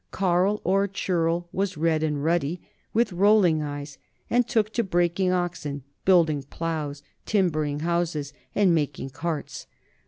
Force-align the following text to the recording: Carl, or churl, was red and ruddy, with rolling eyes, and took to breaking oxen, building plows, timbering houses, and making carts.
Carl, 0.09 0.61
or 0.63 0.87
churl, 0.87 1.47
was 1.53 1.77
red 1.77 2.01
and 2.01 2.23
ruddy, 2.23 2.59
with 2.91 3.13
rolling 3.13 3.61
eyes, 3.61 3.99
and 4.31 4.47
took 4.47 4.73
to 4.73 4.83
breaking 4.83 5.31
oxen, 5.31 5.83
building 6.05 6.41
plows, 6.41 7.03
timbering 7.27 7.81
houses, 7.81 8.33
and 8.55 8.73
making 8.73 9.11
carts. 9.11 9.67